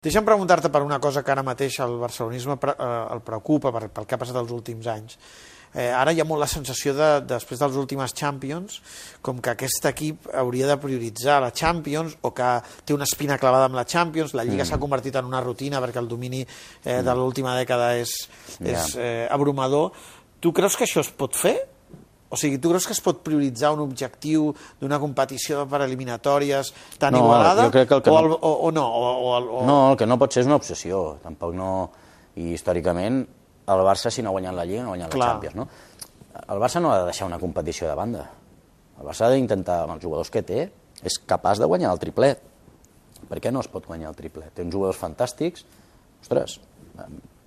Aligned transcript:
Deixa'm 0.00 0.24
preguntar-te 0.24 0.70
per 0.72 0.80
una 0.80 0.96
cosa 0.96 1.20
que 1.20 1.28
ara 1.28 1.42
mateix 1.44 1.74
el 1.84 1.98
barcelonisme 2.00 2.54
pre 2.56 2.72
eh, 2.72 2.84
el 3.12 3.20
preocupa 3.20 3.68
per, 3.68 3.82
pel 3.92 4.06
que 4.08 4.16
ha 4.16 4.18
passat 4.22 4.38
els 4.40 4.52
últims 4.56 4.86
anys. 4.88 5.18
Eh, 5.74 5.90
ara 5.92 6.14
hi 6.16 6.22
ha 6.22 6.24
molt 6.24 6.40
la 6.40 6.48
sensació 6.48 6.94
de, 6.96 7.08
després 7.28 7.60
dels 7.60 7.76
últimes 7.76 8.14
Champions, 8.16 8.78
com 9.20 9.42
que 9.44 9.52
aquest 9.52 9.90
equip 9.90 10.24
hauria 10.40 10.70
de 10.70 10.78
prioritzar 10.80 11.36
la 11.44 11.50
Champions 11.52 12.16
o 12.24 12.30
que 12.32 12.48
té 12.88 12.96
una 12.96 13.04
espina 13.04 13.36
clavada 13.42 13.68
amb 13.68 13.76
la 13.76 13.84
Champions, 13.84 14.32
la 14.32 14.46
Lliga 14.48 14.62
mm. 14.64 14.70
s'ha 14.70 14.80
convertit 14.80 15.20
en 15.20 15.28
una 15.28 15.44
rutina 15.44 15.84
perquè 15.84 16.00
el 16.00 16.08
domini 16.08 16.40
eh, 16.46 17.02
de 17.04 17.18
l'última 17.20 17.52
dècada 17.60 17.92
és, 18.00 18.16
és 18.56 18.96
eh, 18.96 19.28
abrumador. 19.28 19.92
Tu 20.40 20.56
creus 20.56 20.80
que 20.80 20.88
això 20.88 21.04
es 21.04 21.12
pot 21.12 21.36
fer? 21.36 21.58
O 22.30 22.36
sigui, 22.38 22.58
tu 22.62 22.70
creus 22.70 22.86
que 22.86 22.94
es 22.94 23.00
pot 23.02 23.24
prioritzar 23.26 23.72
un 23.74 23.80
objectiu 23.82 24.52
d'una 24.78 25.00
competició 25.02 25.64
per 25.66 25.80
eliminatòries 25.82 26.72
tan 26.98 27.12
No, 27.16 27.24
igualada? 27.24 27.64
jo 27.66 27.72
crec 27.74 27.88
que 27.90 27.96
el 27.98 28.02
que 28.06 28.10
o, 28.10 28.14
no- 28.20 28.26
el, 28.26 28.32
o, 28.38 28.52
o 28.68 28.70
no? 28.70 28.84
O, 28.86 29.08
o, 29.18 29.32
o... 29.60 29.66
No, 29.66 29.78
el 29.90 29.96
que 29.98 30.06
no 30.06 30.16
pot 30.18 30.32
ser 30.32 30.44
és 30.44 30.46
una 30.46 30.56
obsessió. 30.60 31.18
Tampoc 31.24 31.54
no... 31.58 31.90
I 32.38 32.52
històricament, 32.54 33.24
el 33.66 33.80
Barça, 33.84 34.10
si 34.14 34.22
no 34.22 34.30
ha 34.30 34.36
guanyat 34.36 34.54
la 34.54 34.64
Lliga, 34.64 34.84
no 34.84 34.92
ha 34.92 34.94
guanyat 34.94 35.10
Clar. 35.10 35.26
la 35.26 35.32
Champions, 35.32 35.56
no? 35.58 35.66
El 36.54 36.60
Barça 36.62 36.80
no 36.80 36.92
ha 36.92 37.00
de 37.00 37.08
deixar 37.10 37.26
una 37.26 37.40
competició 37.42 37.88
de 37.90 37.96
banda. 37.98 38.22
El 39.00 39.04
Barça 39.08 39.26
ha 39.26 39.30
d'intentar, 39.34 39.80
amb 39.82 39.96
els 39.96 40.02
jugadors 40.06 40.30
que 40.30 40.44
té, 40.46 40.68
és 41.02 41.18
capaç 41.26 41.58
de 41.58 41.66
guanyar 41.66 41.90
el 41.90 41.98
triplet. 41.98 42.38
Per 43.28 43.40
què 43.42 43.50
no 43.52 43.60
es 43.60 43.68
pot 43.68 43.84
guanyar 43.90 44.12
el 44.14 44.16
triplet? 44.16 44.54
Té 44.54 44.62
uns 44.62 44.72
jugadors 44.72 44.96
fantàstics. 45.02 45.66
Ostres, 46.22 46.60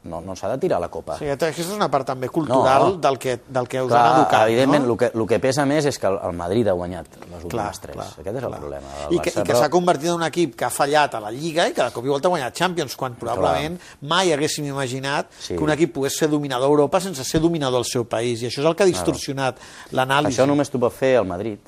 no, 0.06 0.20
no 0.22 0.36
s'ha 0.36 0.50
de 0.52 0.58
tirar 0.60 0.80
la 0.84 0.90
copa. 0.92 1.16
Sigui, 1.18 1.32
aquesta 1.32 1.62
és 1.62 1.70
una 1.72 1.88
part 1.90 2.06
també 2.08 2.28
cultural 2.30 2.84
No. 2.94 2.98
del, 3.00 3.18
que, 3.18 3.38
del 3.48 3.68
que 3.68 3.82
us 3.82 3.88
Clar, 3.88 4.02
han 4.06 4.20
educat, 4.22 4.48
evidentment, 4.50 4.84
no? 4.86 4.92
el, 4.92 4.98
que, 5.00 5.12
el 5.14 5.28
que 5.28 5.40
pesa 5.40 5.66
més 5.66 5.86
és 5.86 5.98
que 6.00 6.08
el, 6.08 6.18
el 6.28 6.34
Madrid 6.36 6.68
ha 6.68 6.74
guanyat 6.74 7.08
les 7.22 7.44
últimes 7.46 7.50
Clar, 7.54 7.78
tres. 7.80 7.96
clar, 7.96 8.08
Aquest 8.20 8.28
és 8.38 8.44
el 8.44 8.50
clar. 8.50 8.60
problema. 8.60 8.88
El 9.08 9.14
I 9.16 9.20
que, 9.20 9.32
Barça, 9.32 9.42
i 9.42 9.48
que 9.48 9.56
s'ha 9.56 9.70
convertit 9.70 10.10
en 10.10 10.16
un 10.16 10.24
equip 10.28 10.56
que 10.60 10.66
ha 10.66 10.70
fallat 10.70 11.16
a 11.16 11.22
la 11.24 11.32
Lliga 11.32 11.68
i 11.70 11.74
que 11.74 11.84
de 11.84 11.92
cop 11.96 12.04
i 12.06 12.10
volta 12.12 12.28
ha 12.28 12.34
guanyat 12.36 12.54
Champions, 12.54 12.96
quan 13.00 13.16
probablement 13.16 13.80
mai 14.02 14.34
haguéssim 14.34 14.66
imaginat 14.68 15.28
Sí. 15.40 15.56
que 15.56 15.64
un 15.64 15.72
equip 15.72 15.94
pogués 15.96 16.18
ser 16.18 16.30
dominador 16.30 16.68
a 16.68 16.72
Europa 16.72 17.00
sense 17.00 17.24
ser 17.24 17.40
dominador 17.40 17.80
al 17.80 17.86
seu 17.86 18.04
país. 18.06 18.42
I 18.44 18.48
això 18.48 18.60
és 18.60 18.66
el 18.66 18.76
que 18.76 18.84
ha 18.84 18.88
distorsionat 18.92 19.58
l'anàlisi. 19.92 20.36
Això 20.36 20.46
només 20.48 20.70
t'ho 20.70 20.80
pot 20.80 20.92
fer 20.94 21.16
el 21.22 21.26
Madrid, 21.26 21.60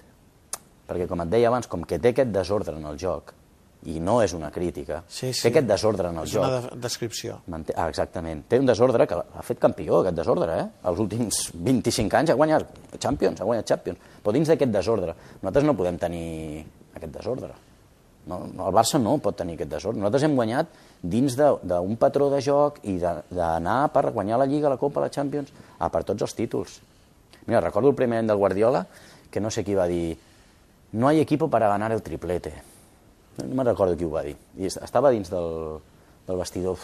perquè 0.87 1.07
com 1.07 1.21
et 1.21 1.29
deia 1.29 1.47
abans, 1.47 1.67
com 1.67 1.83
que 1.83 1.97
té 1.99 2.09
aquest 2.13 2.29
desordre 2.35 2.75
en 2.75 2.85
el 2.85 2.97
joc, 2.97 3.31
i 3.85 3.99
no 3.99 4.21
és 4.23 4.33
una 4.33 4.49
crítica, 4.51 5.03
Sí, 5.07 5.31
sí. 5.33 5.43
té 5.43 5.49
aquest 5.51 5.67
desordre 5.67 6.09
en 6.09 6.17
el 6.17 6.23
És 6.25 6.31
joc. 6.31 6.43
una 6.43 6.61
de 6.61 6.75
descripció. 6.81 7.39
Manté... 7.47 7.73
Ah, 7.77 7.87
exactament. 7.89 8.43
Té 8.49 8.57
un 8.59 8.65
desordre 8.65 9.05
que 9.07 9.13
ha 9.15 9.43
fet 9.45 9.59
campió, 9.59 9.99
aquest 10.01 10.15
desordre, 10.17 10.59
eh? 10.59 10.65
Els 10.89 10.99
últims 10.99 11.51
25 11.53 12.17
anys 12.17 12.31
ha 12.31 12.35
guanyat 12.39 12.65
Champions, 12.99 13.41
ha 13.41 13.45
guanyat 13.45 13.65
Champions. 13.69 13.99
Però 14.23 14.33
dins 14.33 14.47
d'aquest 14.49 14.71
desordre, 14.73 15.13
nosaltres 15.41 15.63
no 15.69 15.75
podem 15.77 15.97
tenir 16.01 16.65
aquest 16.95 17.13
desordre. 17.13 17.53
No, 18.25 18.39
no, 18.51 18.67
el 18.69 18.73
Barça 18.73 18.97
no 18.99 19.19
pot 19.21 19.35
tenir 19.37 19.53
aquest 19.53 19.69
desordre. 19.75 19.99
Nosaltres 20.01 20.23
hem 20.25 20.35
guanyat 20.35 20.67
dins 21.03 21.35
de- 21.37 21.57
d'un 21.61 21.95
patró 21.95 22.31
de 22.31 22.41
joc 22.41 22.79
i 22.83 22.97
de- 22.97 23.21
d'anar 23.29 23.91
per 23.93 24.09
guanyar 24.11 24.39
la 24.39 24.47
Lliga, 24.47 24.67
la 24.67 24.77
Copa, 24.81 24.99
la 25.01 25.11
Champions, 25.11 25.51
a 25.77 25.89
per 25.91 26.03
tots 26.03 26.23
els 26.23 26.33
títols. 26.33 26.79
Mira, 27.45 27.61
recordo 27.61 27.89
el 27.89 27.95
primer 27.95 28.17
any 28.19 28.25
del 28.27 28.37
Guardiola, 28.37 28.87
que 29.29 29.39
no 29.39 29.51
sé 29.51 29.63
qui 29.63 29.75
va 29.75 29.85
dir 29.85 30.17
no 30.93 31.07
hay 31.07 31.19
equipo 31.19 31.47
para 31.49 31.67
ganar 31.67 31.91
el 31.91 32.01
triplete. 32.01 32.53
No 33.43 33.55
me 33.55 33.63
recordo 33.67 33.95
qui 33.97 34.05
ho 34.07 34.11
va 34.11 34.21
dir. 34.23 34.35
I 34.57 34.65
est- 34.69 34.81
estava 34.83 35.09
dins 35.11 35.29
del, 35.29 35.79
del 36.27 36.37
vestidor. 36.39 36.77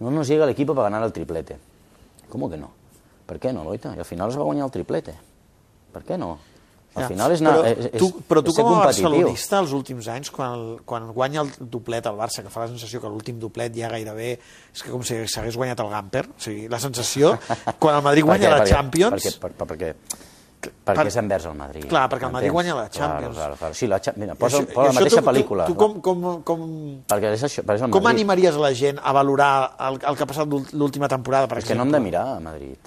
No 0.00 0.10
nos 0.10 0.28
llega 0.28 0.44
el 0.44 0.50
equipo 0.50 0.74
para 0.74 0.88
ganar 0.88 1.02
el 1.04 1.12
triplete. 1.12 1.58
¿Cómo 2.30 2.48
que 2.48 2.56
no? 2.56 2.70
Per 3.26 3.38
què 3.38 3.52
no, 3.52 3.64
Loita? 3.64 3.92
I 3.94 3.98
al 4.00 4.08
final 4.08 4.30
es 4.32 4.38
va 4.38 4.46
guanyar 4.46 4.64
el 4.66 4.72
triplete. 4.72 5.12
Per 5.92 6.02
què 6.06 6.16
no? 6.18 6.38
Al 6.94 7.04
final 7.06 7.30
és, 7.30 7.38
anar, 7.44 7.52
però, 7.60 7.66
és, 7.70 7.84
és, 7.92 8.00
tu, 8.00 8.08
però 8.26 8.40
tu 8.42 8.50
és 8.50 8.56
com 8.58 8.66
a 8.72 8.78
barcelonista 8.88 9.60
els 9.62 9.70
últims 9.76 10.08
anys, 10.10 10.30
quan, 10.34 10.56
el, 10.56 10.80
quan 10.82 11.04
guanya 11.14 11.44
el 11.44 11.52
doplet 11.70 12.08
al 12.10 12.16
Barça, 12.18 12.42
que 12.42 12.50
fa 12.50 12.64
la 12.64 12.70
sensació 12.72 12.98
que 13.00 13.06
l'últim 13.12 13.38
doplet 13.38 13.76
ja 13.78 13.86
gairebé 13.92 14.32
és 14.74 14.82
que 14.82 14.90
com 14.90 15.04
si 15.06 15.20
s'hagués 15.30 15.54
guanyat 15.54 15.78
el 15.84 15.92
Gamper, 15.92 16.24
o 16.26 16.40
sigui, 16.42 16.64
la 16.72 16.80
sensació, 16.82 17.36
quan 17.78 17.94
el 17.94 18.02
Madrid 18.02 18.24
Per 18.26 18.32
guanya 18.32 18.48
què? 18.48 18.50
la 18.50 18.58
Perquè- 18.64 18.74
Champions... 18.74 19.14
Perquè, 19.14 19.32
per, 19.38 19.52
per, 19.60 19.68
perquè, 19.70 19.92
perquè 20.60 21.06
és 21.06 21.16
envers 21.16 21.46
el 21.46 21.54
Madrid. 21.56 21.86
Clar, 21.88 22.08
perquè 22.10 22.26
el 22.26 22.32
Madrid 22.32 22.50
guanya 22.52 22.74
la 22.74 22.88
Champions. 22.90 23.34
Claro, 23.34 23.34
claro, 23.34 23.56
claro. 23.56 23.74
Sí, 23.74 23.86
la, 23.86 24.00
mira, 24.16 24.34
posa, 24.34 24.58
això- 24.58 24.72
posa 24.74 24.86
la 24.88 24.92
mateixa 25.00 25.20
tu, 25.22 25.26
pel·lícula. 25.30 25.66
Tu, 25.66 25.72
tu 25.72 25.78
com, 25.78 26.00
com, 26.00 26.42
com, 26.42 26.60
Perquè 27.08 27.32
és 27.32 27.42
això, 27.44 27.62
perquè 27.64 27.76
és 27.76 27.82
el 27.82 27.90
com 27.90 28.02
Madrid. 28.02 28.18
animaries 28.20 28.54
la 28.56 28.72
gent 28.74 28.98
a 29.02 29.12
valorar 29.12 29.76
el, 29.78 29.94
el 30.06 30.16
que 30.16 30.22
ha 30.22 30.26
passat 30.26 30.46
l'úl- 30.48 30.68
l'última 30.72 31.08
temporada, 31.08 31.48
per 31.48 31.58
És 31.58 31.64
que 31.64 31.74
no 31.74 31.82
exemple? 31.84 31.96
hem 31.96 32.04
de 32.04 32.10
mirar 32.10 32.36
a 32.36 32.40
Madrid. 32.40 32.78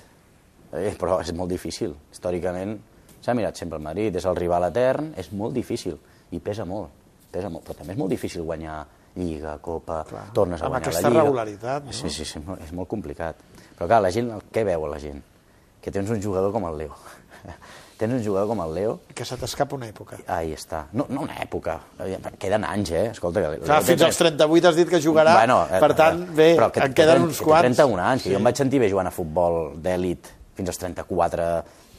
Eh, 0.73 0.95
però 1.00 1.19
és 1.22 1.33
molt 1.33 1.50
difícil. 1.50 1.95
Històricament 2.12 2.79
s'ha 3.22 3.33
mirat 3.33 3.56
sempre 3.56 3.78
el 3.78 3.83
Madrid, 3.83 4.16
és 4.16 4.25
el 4.25 4.35
rival 4.35 4.63
etern, 4.69 5.13
és 5.17 5.31
molt 5.33 5.53
difícil 5.53 5.97
i 6.31 6.39
pesa 6.39 6.66
molt. 6.66 6.89
Pesa 7.31 7.50
molt. 7.50 7.66
Però 7.66 7.75
també 7.78 7.94
és 7.94 7.97
molt 7.97 8.09
difícil 8.12 8.41
guanyar 8.44 8.85
Lliga, 9.16 9.57
Copa, 9.62 10.03
Clar. 10.09 10.31
tornes 10.33 10.59
a 10.62 10.66
Amb 10.66 10.73
guanyar 10.73 10.88
aquesta 10.88 11.01
la 11.03 11.09
Lliga. 11.09 11.22
regularitat, 11.23 11.83
no? 11.85 11.91
Sí, 11.94 12.09
sí, 12.09 12.25
sí, 12.25 12.39
és 12.39 12.45
molt- 12.45 12.62
és 12.62 12.88
complicat. 12.88 13.35
Però 13.78 13.85
clar, 13.88 14.01
la 14.01 14.09
gent, 14.12 14.31
què 14.51 14.63
veu 14.66 14.88
la 14.88 15.00
gent? 15.00 15.22
Que 15.83 15.91
tens 15.91 16.09
un 16.13 16.21
jugador 16.23 16.53
com 16.55 16.66
el 16.69 16.77
Leo. 16.79 16.95
tens 17.99 18.16
un 18.16 18.23
jugador 18.23 18.47
com 18.49 18.61
el 18.63 18.73
Leo 18.73 18.94
Que 19.16 19.25
se 19.27 19.35
t'escapa 19.39 19.75
una 19.75 19.89
època. 19.91 20.17
Ahí 20.31 20.53
està. 20.55 20.85
No, 20.95 21.05
no 21.11 21.25
una 21.27 21.35
època. 21.44 21.77
Queden 22.39 22.63
anys, 22.67 22.94
eh? 22.95 23.05
Escolta, 23.11 23.44
que 23.44 23.59
Clar, 23.66 23.81
fins 23.83 24.05
als 24.07 24.21
38 24.21 24.71
has 24.71 24.79
dit 24.79 24.89
que 24.89 25.01
jugarà, 25.03 25.35
eh, 25.44 25.79
per 25.83 25.91
tant, 25.99 26.23
bé, 26.35 26.53
però 26.57 26.71
que, 26.71 26.83
en 26.88 26.95
queden 26.95 27.21
que, 27.21 27.29
uns 27.29 27.44
que 27.44 27.49
quants. 27.51 27.67
Té 27.67 27.83
31 27.83 28.03
anys, 28.07 28.23
que 28.25 28.33
jo 28.33 28.39
em 28.39 28.49
vaig 28.49 28.63
sentir 28.63 28.81
bé 28.83 28.89
jugant 28.91 29.11
a 29.11 29.13
futbol 29.13 29.59
d'èlit 29.83 30.31
fins 30.57 30.69
als 30.69 30.79
34, 30.81 31.47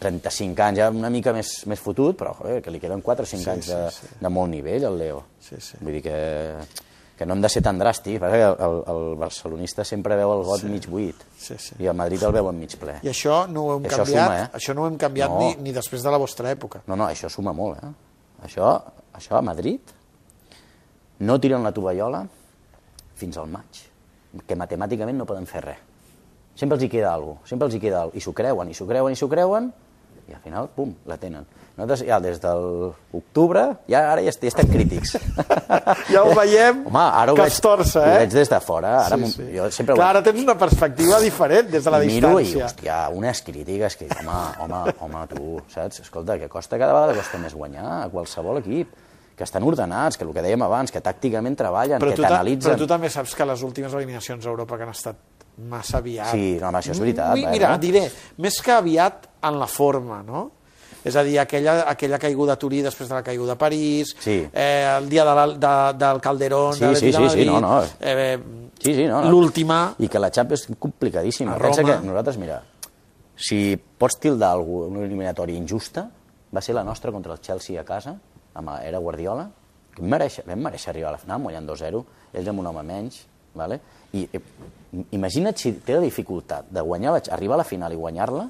35 0.00 0.62
anys, 0.62 0.78
ja 0.82 0.88
una 0.92 1.10
mica 1.10 1.32
més, 1.34 1.52
més 1.70 1.80
fotut, 1.80 2.16
però 2.18 2.34
joder, 2.38 2.60
que 2.62 2.72
li 2.72 2.80
queden 2.82 3.02
4 3.02 3.24
o 3.24 3.30
5 3.30 3.42
Sí, 3.42 3.50
anys 3.50 3.68
sí, 3.68 3.72
de, 3.72 3.90
sí. 3.94 4.10
de 4.20 4.32
molt 4.32 4.52
nivell, 4.52 4.84
al 4.90 4.98
Leo. 4.98 5.22
Sí, 5.42 5.56
sí. 5.60 5.78
Vull 5.80 5.96
dir 5.98 6.02
que, 6.04 6.18
que 7.16 7.26
no 7.26 7.34
hem 7.36 7.42
de 7.44 7.48
ser 7.48 7.62
tan 7.62 7.78
dràstics, 7.78 8.18
perquè 8.18 8.40
el, 8.42 8.56
el, 8.66 8.76
el 8.90 9.16
barcelonista 9.20 9.84
sempre 9.84 10.16
veu 10.18 10.32
el 10.34 10.42
got 10.44 10.60
Sí. 10.60 10.66
mig 10.66 10.88
buit, 10.90 11.14
Sí, 11.38 11.54
sí. 11.58 11.74
i 11.78 11.86
el 11.86 11.94
Madrid 11.94 12.22
el 12.26 12.32
veu 12.32 12.48
en 12.50 12.58
mig 12.58 12.74
ple. 12.80 12.96
I 13.02 13.08
això 13.12 13.44
no 13.48 13.62
ho 13.68 13.76
hem 13.76 13.84
I 13.84 13.88
això 13.88 14.02
canviat, 14.02 14.24
suma, 14.26 14.40
eh? 14.40 14.48
això 14.58 14.74
no 14.74 14.82
ho 14.82 14.86
hem 14.88 14.96
canviat 14.98 15.30
No. 15.30 15.38
ni, 15.38 15.54
ni 15.62 15.72
després 15.72 16.02
de 16.02 16.10
la 16.10 16.18
vostra 16.18 16.50
època. 16.50 16.82
No, 16.86 16.96
no, 16.96 17.06
això 17.06 17.28
suma 17.30 17.52
molt, 17.52 17.78
eh? 17.84 17.92
Això, 18.48 18.74
això 19.14 19.38
a 19.38 19.42
Madrid 19.42 19.80
no 21.20 21.38
tiren 21.40 21.62
la 21.62 21.72
tovallola 21.72 22.24
fins 23.14 23.36
al 23.38 23.46
maig, 23.48 23.82
que 24.46 24.56
matemàticament 24.58 25.16
no 25.16 25.26
poden 25.26 25.46
fer 25.46 25.62
res. 25.64 25.78
Sempre 26.54 26.76
els 26.76 26.84
hi 26.84 26.88
queda 26.90 27.12
alguna 27.14 27.38
cosa, 27.40 27.48
sempre 27.50 27.66
els 27.66 27.74
hi 27.74 27.80
queda 27.80 28.00
alguna 28.02 28.12
cosa. 28.12 28.18
I 28.18 28.24
s'ho 28.26 28.32
creuen, 28.34 28.68
i 28.70 28.74
s'ho 28.74 28.86
creuen, 28.86 29.12
i 29.12 29.16
s'ho 29.18 29.28
creuen, 29.28 29.72
i 30.28 30.32
al 30.34 30.40
final, 30.40 30.68
pum, 30.74 30.94
la 31.06 31.16
tenen. 31.20 31.44
Nosaltres 31.76 32.04
ja 32.06 32.20
des 32.22 32.38
de 32.40 32.50
l'octubre, 33.12 33.64
ja 33.90 34.00
ara 34.12 34.22
ja, 34.22 34.30
est- 34.30 34.42
ja 34.44 34.48
estem 34.52 34.68
crítics. 34.70 35.16
Ja 36.14 36.22
ho 36.22 36.34
veiem, 36.36 36.84
Home, 36.86 37.00
ara 37.02 37.32
ho 37.32 37.36
que 37.36 37.42
veig, 37.42 37.52
es 37.52 37.60
torça, 37.64 38.00
ho 38.00 38.10
eh? 38.12 38.18
veig 38.22 38.32
des 38.32 38.48
de 38.50 38.60
fora. 38.62 38.92
Ara 39.06 39.16
Sí, 39.18 39.30
sí. 39.32 39.46
jo 39.56 39.70
sempre 39.74 39.94
ho- 39.94 39.96
Clar, 39.98 40.10
ara 40.14 40.22
tens 40.22 40.40
una 40.42 40.54
perspectiva 40.58 41.18
diferent 41.20 41.70
des 41.72 41.84
de 41.84 41.90
la 41.90 42.02
i 42.04 42.06
miro 42.06 42.34
i, 42.38 42.44
distància. 42.44 42.66
hòstia, 42.68 42.98
unes 43.12 43.42
crítiques 43.42 43.96
que, 43.96 44.08
home, 44.20 44.38
home, 44.60 44.94
home, 45.00 45.26
tu, 45.34 45.56
saps? 45.72 46.00
Escolta, 46.06 46.38
que 46.38 46.48
costa 46.48 46.78
cada 46.78 46.92
vegada 46.94 47.14
costa 47.18 47.38
més 47.42 47.54
guanyar 47.54 47.86
a 48.04 48.08
qualsevol 48.12 48.58
equip, 48.62 48.94
que 49.34 49.42
estan 49.42 49.64
ordenats, 49.66 50.16
que 50.16 50.22
el 50.24 50.30
que 50.32 50.42
dèiem 50.46 50.62
abans, 50.62 50.92
que 50.94 51.00
tàcticament 51.02 51.56
treballen, 51.58 51.98
però, 51.98 52.12
que 52.14 52.22
t'analitzen... 52.22 52.70
però 52.70 52.78
tu 52.78 52.86
també 52.86 53.10
saps 53.10 53.34
que 53.34 53.44
les 53.50 53.62
últimes 53.66 53.92
eliminacions 53.98 54.46
a 54.46 54.48
Europa 54.52 54.76
que 54.78 54.84
han 54.86 54.92
estat 54.94 55.16
massa 55.70 55.98
aviat... 55.98 56.32
Sí, 56.32 56.58
no, 56.60 56.68
home, 56.68 56.78
això 56.80 56.90
és 56.94 57.00
veritat, 57.00 57.34
Mi- 57.34 57.44
eh, 57.44 57.50
Mira, 57.52 57.70
no? 57.70 57.78
diré, 57.78 58.08
més 58.38 58.60
que 58.62 58.72
aviat 58.72 59.28
en 59.42 59.58
la 59.60 59.66
forma, 59.70 60.22
no? 60.22 60.50
És 61.04 61.16
a 61.16 61.22
dir, 61.22 61.38
aquella, 61.38 61.82
aquella 61.90 62.18
caiguda 62.18 62.54
a 62.54 62.58
Turí 62.58 62.78
després 62.82 63.10
de 63.10 63.14
la 63.14 63.22
caiguda 63.22 63.52
a 63.52 63.58
París, 63.60 64.14
Sí. 64.24 64.38
eh, 64.52 64.96
el 64.98 65.08
dia 65.08 65.24
de 65.24 65.34
la, 65.36 65.46
de, 65.92 65.98
del 66.00 66.20
Calderón, 66.20 66.72
Sí, 66.74 66.80
de 66.86 66.96
sí, 66.96 67.06
de 67.12 67.12
sí, 67.12 67.28
sí, 67.30 67.44
no, 67.44 67.60
no. 67.60 67.82
Eh, 68.00 68.38
Sí, 68.80 68.94
sí, 68.94 69.04
no, 69.06 69.20
no. 69.22 69.30
l'última... 69.30 69.94
I 69.98 70.08
que 70.08 70.18
la 70.18 70.30
Champions 70.32 70.64
és 70.68 70.76
complicadíssima. 70.78 71.54
A 71.54 71.58
Pensa 71.58 71.82
Roma. 71.82 72.00
que 72.00 72.06
nosaltres, 72.06 72.36
mira, 72.38 72.62
si 73.36 73.76
pots 73.76 74.18
tildar 74.20 74.50
algú 74.56 74.82
una 74.88 75.04
eliminatòria 75.04 75.56
injusta, 75.56 76.08
va 76.54 76.60
ser 76.62 76.74
la 76.74 76.84
nostra 76.84 77.12
contra 77.12 77.32
el 77.34 77.40
Chelsea 77.40 77.80
a 77.80 77.84
casa, 77.84 78.16
amb 78.54 78.70
era 78.84 78.98
Guardiola, 78.98 79.46
que 79.94 80.02
vam 80.02 80.10
mereixer, 80.10 80.44
vam 80.46 80.60
mereixer 80.66 80.90
arribar 80.92 81.10
a 81.12 81.16
la 81.16 81.18
final, 81.22 81.40
guanyant 81.42 81.66
2-0, 81.68 82.02
ells 82.34 82.48
amb 82.50 82.60
un 82.64 82.66
home 82.72 82.82
menys, 82.82 83.22
vale? 83.54 83.80
i 84.14 84.28
eh, 84.32 84.42
imagina't 85.16 85.58
si 85.58 85.72
té 85.82 85.96
la 85.96 86.04
dificultat 86.04 86.68
de 86.70 86.82
guanyar, 86.86 87.16
la, 87.16 87.22
arribar 87.34 87.58
a 87.58 87.62
la 87.64 87.66
final 87.66 87.92
i 87.92 87.98
guanyar-la, 87.98 88.44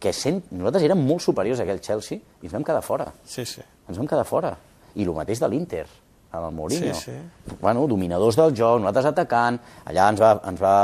que 0.00 0.12
sent, 0.16 0.42
nosaltres 0.52 0.84
érem 0.86 1.00
molt 1.06 1.22
superiors 1.24 1.60
a 1.60 1.66
aquell 1.66 1.82
Chelsea 1.84 2.18
i 2.18 2.48
ens 2.48 2.54
vam 2.54 2.64
quedar 2.64 2.82
fora. 2.84 3.10
Sí, 3.28 3.44
sí. 3.48 3.62
Ens 3.88 4.00
vam 4.00 4.08
quedar 4.08 4.24
fora. 4.28 4.54
I 4.94 5.04
el 5.04 5.12
mateix 5.16 5.40
de 5.42 5.48
l'Inter, 5.50 5.84
amb 6.30 6.48
el 6.48 6.56
Mourinho. 6.56 6.94
Sí, 6.96 7.12
sí. 7.12 7.54
Bueno, 7.60 7.86
dominadors 7.90 8.38
del 8.40 8.56
joc, 8.56 8.80
nosaltres 8.80 9.10
atacant, 9.12 9.60
allà 9.84 10.08
ens 10.12 10.22
va, 10.22 10.32
ens 10.50 10.60
va 10.60 10.76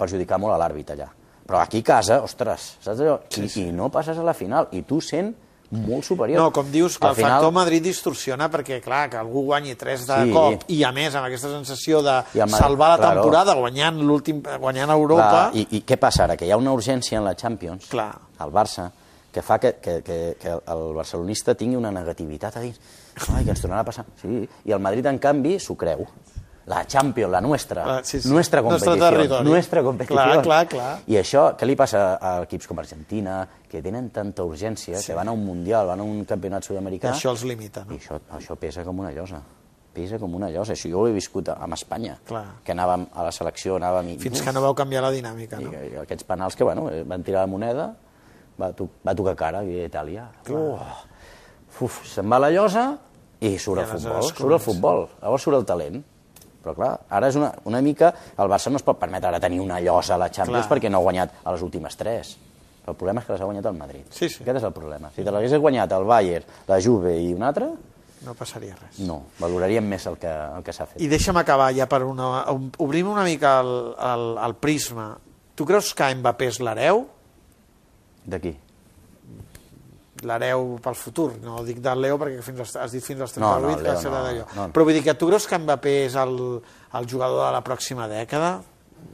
perjudicar 0.00 0.40
molt 0.42 0.56
a 0.56 0.60
l'àrbit, 0.62 0.94
allà. 0.94 1.08
Però 1.48 1.62
aquí 1.62 1.80
a 1.80 1.86
casa, 1.94 2.20
ostres, 2.26 2.74
saps 2.84 3.00
allò? 3.00 3.18
Sí, 3.30 3.46
I, 3.46 3.48
sí. 3.48 3.66
I 3.68 3.74
no 3.74 3.88
passes 3.94 4.18
a 4.18 4.26
la 4.26 4.34
final, 4.36 4.68
i 4.76 4.82
tu 4.86 5.00
sent 5.04 5.32
molt 5.70 6.04
superior. 6.04 6.40
No, 6.40 6.52
com 6.52 6.70
dius, 6.72 6.98
que 6.98 7.06
Al 7.06 7.10
el 7.10 7.16
final, 7.16 7.32
factor 7.32 7.52
Madrid 7.52 7.82
distorsiona 7.84 8.50
perquè, 8.50 8.80
clar, 8.80 9.10
que 9.10 9.16
algú 9.20 9.42
guanyi 9.44 9.74
3 9.74 10.06
de 10.06 10.16
Sí. 10.24 10.32
cop 10.32 10.62
i, 10.68 10.82
a 10.84 10.92
més, 10.92 11.14
amb 11.14 11.26
aquesta 11.26 11.50
sensació 11.50 12.00
de 12.02 12.22
Madrid, 12.34 12.54
salvar 12.56 12.88
la 12.90 12.96
claro. 12.96 13.20
temporada 13.22 13.54
guanyant 13.54 14.00
l'últim 14.00 14.42
guanyant 14.60 14.90
Europa... 14.90 15.50
Clar, 15.50 15.56
i, 15.56 15.66
I 15.76 15.82
què 15.84 15.98
passa 15.98 16.24
ara? 16.24 16.36
Que 16.36 16.46
hi 16.46 16.50
ha 16.52 16.56
una 16.56 16.72
urgència 16.72 17.18
en 17.18 17.24
la 17.24 17.34
Champions, 17.36 17.86
Clar. 17.90 18.14
al 18.38 18.50
Barça, 18.50 18.90
que 19.32 19.42
fa 19.42 19.58
que, 19.58 19.74
que, 19.76 20.02
que, 20.02 20.36
que 20.40 20.48
el 20.48 20.94
barcelonista 20.96 21.54
tingui 21.54 21.76
una 21.76 21.90
negativitat 21.92 22.56
a 22.56 22.60
dins. 22.64 22.80
Ai, 23.34 23.44
que 23.44 23.50
ens 23.50 23.60
tornarà 23.60 23.80
a 23.82 23.84
passar. 23.84 24.06
Sí. 24.22 24.48
I 24.64 24.72
el 24.72 24.80
Madrid, 24.80 25.04
en 25.06 25.18
canvi, 25.18 25.58
s'ho 25.60 25.76
creu. 25.76 26.06
La 26.68 26.82
Champions, 26.86 27.30
la 27.32 27.40
nuestra, 27.40 27.84
Ah, 27.96 28.00
sí, 28.04 28.20
sí. 28.20 28.28
nuestra 28.28 28.60
Nostre 28.62 28.86
competició, 28.86 29.10
territori. 29.10 29.48
nuestra 29.48 29.82
competició. 29.82 30.16
Clar, 30.16 30.42
clar, 30.44 30.62
clar. 30.68 30.90
I 31.08 31.16
això, 31.16 31.56
què 31.56 31.66
li 31.66 31.74
passa 31.76 32.18
a 32.20 32.42
equips 32.44 32.66
com 32.68 32.78
Argentina, 32.78 33.40
que 33.68 33.80
tenen 33.82 34.10
tanta 34.10 34.44
urgència, 34.44 34.98
sí. 34.98 35.06
que 35.06 35.14
van 35.16 35.28
a 35.28 35.32
un 35.32 35.44
Mundial, 35.46 35.86
van 35.88 36.00
a 36.00 36.04
un 36.04 36.24
campionat 36.28 36.62
sud-americà, 36.68 37.14
Això 37.14 37.30
els 37.32 37.44
limita, 37.48 37.86
i 37.88 37.94
no? 37.94 37.96
això, 37.96 38.20
això 38.36 38.56
pesa 38.56 38.84
com 38.84 38.98
una 39.00 39.10
llosa. 39.12 39.40
Pesa 39.94 40.18
com 40.20 40.34
una 40.36 40.50
llosa. 40.52 40.74
Això 40.76 40.90
jo 40.92 41.00
ho 41.00 41.06
he 41.08 41.12
viscut 41.12 41.48
amb 41.48 41.72
Espanya, 41.74 42.18
Clar. 42.28 42.44
que 42.62 42.72
anàvem 42.76 43.06
a 43.14 43.24
la 43.24 43.32
selecció, 43.32 43.76
anàvem... 43.80 44.12
I, 44.12 44.18
Fins 44.18 44.42
que 44.44 44.52
no 44.52 44.60
vau 44.60 44.74
canviar 44.76 45.02
la 45.02 45.10
dinàmica, 45.10 45.58
i, 45.58 45.64
no? 45.64 45.72
i 45.72 45.96
aquests 46.04 46.24
penals 46.28 46.54
que, 46.54 46.64
bueno, 46.68 46.90
eh, 46.92 47.02
van 47.08 47.22
tirar 47.24 47.46
la 47.46 47.50
moneda, 47.50 47.88
va, 48.60 48.72
to 48.76 48.86
va 49.06 49.14
tocar 49.16 49.34
cara, 49.34 49.64
i 49.64 49.86
Itàlia. 49.88 50.28
Uh, 50.50 50.76
uf, 51.80 52.02
se'n 52.12 52.28
va 52.30 52.38
la 52.44 52.50
llosa 52.52 52.98
i 53.40 53.56
surt 53.58 53.80
I 53.80 53.84
el 53.86 53.90
futbol, 53.96 54.22
surt 54.34 54.52
el 54.52 54.60
futbol, 54.62 55.04
llavors 55.22 55.42
surt 55.48 55.56
el 55.56 55.64
talent. 55.64 55.98
Però 56.68 56.74
clar, 56.76 56.90
ara 57.08 57.28
és 57.32 57.36
una, 57.40 57.48
una 57.64 57.80
mica... 57.80 58.12
El 58.36 58.48
Barça 58.52 58.68
no 58.68 58.76
es 58.76 58.84
pot 58.84 58.98
permetre 59.00 59.30
ara 59.32 59.40
tenir 59.40 59.62
una 59.64 59.80
llosa 59.80 60.18
a 60.18 60.18
la 60.20 60.28
Champions 60.28 60.66
Clar. 60.66 60.74
perquè 60.76 60.90
no 60.92 60.98
ha 61.00 61.06
guanyat 61.08 61.38
a 61.44 61.54
les 61.54 61.62
últimes 61.64 61.96
tres. 61.96 62.34
El 62.88 62.94
problema 62.96 63.22
és 63.22 63.26
que 63.26 63.32
les 63.32 63.40
ha 63.40 63.48
guanyat 63.48 63.66
el 63.70 63.78
Madrid. 63.78 64.04
Sí, 64.12 64.28
sí. 64.28 64.42
Aquest 64.44 64.58
és 64.60 64.66
el 64.68 64.74
problema. 64.76 65.08
Si 65.16 65.24
te 65.24 65.32
l'hagués 65.32 65.56
guanyat 65.60 65.92
el 65.96 66.04
Bayern, 66.08 66.44
la 66.68 66.78
Juve 66.84 67.14
i 67.20 67.32
un 67.32 67.42
altre, 67.48 67.70
No 68.26 68.32
passaria 68.34 68.74
res. 68.74 68.98
no, 69.06 69.20
valoraríem 69.38 69.86
més 69.86 70.04
el 70.10 70.16
que, 70.18 70.26
el 70.28 70.64
que 70.66 70.72
s'ha 70.74 70.86
fet. 70.90 71.00
I 71.00 71.06
deixa'm 71.08 71.36
acabar 71.38 71.68
ja 71.72 71.86
per 71.88 72.02
una... 72.02 72.44
Obrim 72.82 73.08
una 73.12 73.22
mica 73.24 73.60
el, 73.62 73.94
el, 73.94 74.24
el 74.44 74.54
prisma. 74.58 75.12
Tu 75.54 75.64
creus 75.64 75.94
que 75.94 76.08
Mbappé 76.18 76.48
és 76.50 76.58
l'hereu? 76.60 77.04
D'aquí. 78.26 78.52
L'hereu 80.26 80.78
pel 80.82 80.94
futur, 80.94 81.32
no 81.42 81.62
dic 81.64 81.78
del 81.84 82.00
Leo 82.00 82.16
perquè 82.18 82.40
fins 82.42 82.60
als, 82.60 82.76
has 82.76 82.92
dit 82.92 83.04
fins 83.04 83.20
als 83.20 83.32
38, 83.36 83.60
No, 83.62 83.68
no, 83.70 83.76
que 83.76 83.82
Leo 83.82 84.00
serà 84.00 84.18
no, 84.18 84.24
d'allò. 84.24 84.46
no. 84.56 84.66
Però 84.72 84.84
vull 84.84 84.94
dir 84.94 85.02
que 85.04 85.14
tu 85.14 85.28
creus 85.28 85.46
que 85.46 85.58
Mbappé 85.58 85.92
és 86.06 86.14
el, 86.16 86.34
el 86.98 87.06
jugador 87.10 87.44
de 87.46 87.52
la 87.52 87.62
pròxima 87.62 88.08
dècada? 88.08 88.60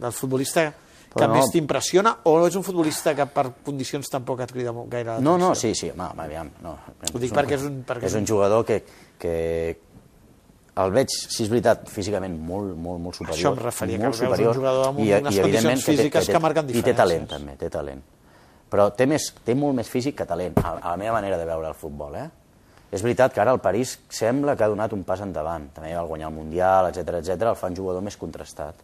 Del 0.01 0.13
futbolista 0.17 0.71
que 0.71 1.21
Però 1.21 1.29
no. 1.29 1.35
més 1.37 1.51
t'impressiona? 1.53 2.17
O 2.25 2.47
és 2.47 2.57
un 2.57 2.65
futbolista 2.65 3.13
que 3.15 3.27
per 3.27 3.51
condicions 3.63 4.09
tampoc 4.11 4.41
et 4.41 4.51
crida 4.53 4.73
gaire 4.91 5.21
No, 5.21 5.37
no, 5.39 5.51
l'atenció? 5.51 5.55
sí, 5.75 5.75
sí, 5.75 5.91
home, 5.91 6.03
home, 6.11 6.23
aviam. 6.25 6.51
No. 6.63 6.73
Ho 7.13 7.19
dic 7.19 7.33
perquè 7.33 7.55
és 7.55 7.63
un- 7.69 7.85
perquè 7.87 8.07
és 8.09 8.15
és 8.15 8.21
un 8.21 8.27
jugador 8.27 8.65
que, 8.65 8.81
que 9.19 9.79
el 10.75 10.91
veig, 10.91 11.07
si 11.13 11.45
és 11.45 11.49
veritat, 11.53 11.85
físicament 11.89 12.35
molt, 12.35 12.73
molt, 12.75 12.99
molt 12.99 13.15
superior. 13.15 13.39
Això 13.39 13.53
em 13.55 13.63
referia, 13.63 13.99
que 14.01 14.09
molt 14.09 14.23
el 14.23 14.33
veus 14.35 14.49
un 14.49 14.55
jugador 14.63 14.89
amb 14.89 14.99
unes 14.99 15.13
evidentment, 15.15 15.45
condicions 15.45 15.85
físiques 15.85 16.27
que 16.33 16.41
marquen 16.43 16.65
I 16.65 16.67
té 16.67 16.75
diferències. 16.81 16.97
talent, 16.97 17.29
també, 17.31 17.57
té 17.61 17.71
talent. 17.71 18.03
Però 18.75 18.89
té, 18.91 19.07
més, 19.07 19.29
té 19.47 19.55
molt 19.55 19.77
més 19.79 19.87
físic 19.87 20.17
que 20.19 20.25
talent, 20.27 20.57
a, 20.59 20.73
a 20.81 20.95
la 20.97 20.99
meva 20.99 21.13
manera 21.15 21.37
de 21.39 21.45
veure 21.47 21.69
el 21.71 21.77
futbol, 21.79 22.17
eh? 22.19 22.27
És 22.91 23.05
veritat 23.07 23.31
que 23.35 23.39
ara 23.43 23.53
el 23.55 23.61
París 23.63 23.93
sembla 24.11 24.57
que 24.59 24.65
ha 24.67 24.71
donat 24.71 24.91
un 24.97 25.05
pas 25.07 25.23
endavant. 25.23 25.69
També 25.77 25.93
va 25.95 26.03
guanyar 26.09 26.33
el 26.33 26.35
Mundial, 26.35 26.89
etc 26.91 27.21
etc. 27.21 27.53
el 27.53 27.59
fa 27.61 27.71
un 27.71 27.79
jugador 27.79 28.03
més 28.03 28.19
contrastat. 28.19 28.83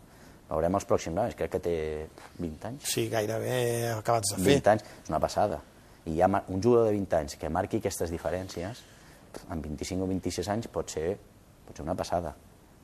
Veurem 0.50 0.78
els 0.78 0.86
pròxims 0.86 1.18
anys, 1.24 1.34
crec 1.38 1.50
que 1.56 1.62
té 1.64 1.74
20 2.38 2.68
anys. 2.70 2.86
Sí, 2.86 3.08
gairebé 3.10 3.58
acabats 3.96 4.36
de 4.36 4.38
fer. 4.38 4.46
20 4.60 4.72
anys, 4.76 4.86
és 5.02 5.10
una 5.10 5.20
passada. 5.26 5.58
I 6.06 6.14
hi 6.14 6.22
ha 6.22 6.30
un 6.38 6.62
jugador 6.62 6.86
de 6.86 6.94
20 6.94 7.18
anys 7.20 7.38
que 7.42 7.50
marqui 7.50 7.82
aquestes 7.82 8.14
diferències, 8.14 8.84
amb 9.48 9.66
25 9.66 10.06
o 10.06 10.10
26 10.10 10.54
anys 10.54 10.70
pot 10.70 10.94
ser, 10.94 11.16
pot 11.66 11.82
ser 11.82 11.86
una 11.86 11.98
passada. 11.98 12.36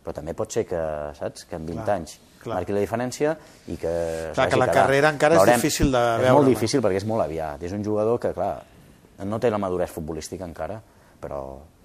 Però 0.02 0.14
també 0.14 0.34
pot 0.38 0.58
ser 0.58 0.66
que, 0.66 0.82
saps, 1.18 1.46
que 1.46 1.58
en 1.58 1.70
20 1.70 1.86
Clar, 1.86 2.00
anys 2.00 2.18
clar. 2.46 2.56
marqui 2.62 2.72
la 2.76 2.80
diferència 2.82 3.34
i 3.68 3.76
que... 3.76 3.92
Clar, 4.38 4.48
que 4.52 4.56
la 4.62 4.70
carrera 4.72 5.10
encara 5.12 5.36
és 5.36 5.42
Veurem. 5.42 5.60
difícil 5.60 5.92
de 5.92 6.00
És 6.00 6.22
veure, 6.22 6.32
molt 6.38 6.46
no? 6.48 6.54
difícil 6.54 6.80
perquè 6.84 7.02
és 7.02 7.06
molt 7.10 7.26
aviat. 7.26 7.62
És 7.68 7.74
un 7.76 7.84
jugador 7.84 8.18
que, 8.22 8.32
clar, 8.36 8.54
no 9.26 9.38
té 9.42 9.50
la 9.52 9.58
maduresa 9.60 9.92
futbolística 9.98 10.44
encara, 10.48 10.80
però 11.20 11.42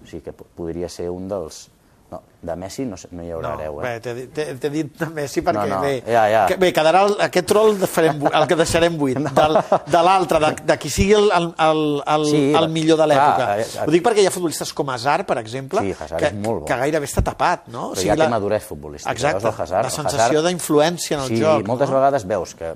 sí 0.08 0.20
que 0.24 0.32
po- 0.32 0.46
podria 0.56 0.88
ser 0.88 1.10
un 1.12 1.28
dels... 1.28 1.66
No, 2.12 2.18
de 2.44 2.54
Messi 2.60 2.84
no, 2.84 2.96
no 3.16 3.22
hi 3.24 3.30
haurà 3.32 3.54
No, 3.54 3.60
hereu, 3.62 3.78
eh? 3.88 4.00
t'he 4.04 4.68
dit- 4.68 4.98
de 5.00 5.06
Messi 5.16 5.40
perquè 5.40 5.62
No, 5.64 5.78
no, 5.78 5.80
bé, 5.80 5.92
ja, 6.04 6.24
ja. 6.28 6.42
Que, 6.50 6.58
bé, 6.60 6.68
quedarà 6.76 7.06
el, 7.06 7.14
aquest 7.24 7.50
rol 7.56 7.78
farem, 7.88 8.18
el 8.28 8.44
que 8.50 8.58
deixarem 8.58 8.98
buit, 9.00 9.16
del, 9.38 9.56
de 9.86 10.02
l'altre, 10.04 10.40
de, 10.44 10.50
de 10.68 10.76
qui 10.82 10.90
sigui 10.92 11.14
el, 11.16 11.30
el, 11.32 11.46
el, 11.66 11.80
el, 12.14 12.26
Sí, 12.28 12.42
el 12.60 12.68
millor 12.74 12.98
de 13.00 13.06
l'època. 13.08 13.46
eh, 13.62 13.66
Ho 13.86 13.90
dic 13.94 14.04
perquè 14.04 14.20
hi 14.20 14.28
ha 14.28 14.34
futbolistes 14.34 14.74
com 14.76 14.90
Hazard, 14.92 15.24
per 15.30 15.38
exemple, 15.40 15.80
Sí, 15.80 15.94
Hazard 15.98 16.20
que, 16.20 16.32
molt 16.36 16.60
bo. 16.60 16.66
que 16.68 16.76
gairebé 16.82 17.08
està 17.08 17.24
tapat, 17.24 17.68
no? 17.72 17.92
Però 17.94 18.04
ja 18.10 18.18
té 18.20 18.28
maduresa 18.28 18.66
futbolística. 18.74 19.14
Exacte, 19.16 19.46
el 19.48 19.54
Hazard, 19.56 19.88
la 19.88 19.94
sensació 19.96 20.42
d'influència 20.44 21.16
en 21.16 21.22
el 21.24 21.32
sí, 21.32 21.40
joc. 21.40 21.64
moltes 21.70 21.88
no? 21.88 21.96
vegades 21.96 22.26
veus 22.28 22.52
que 22.58 22.74